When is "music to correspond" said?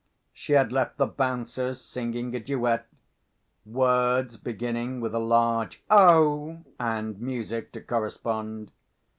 7.21-8.71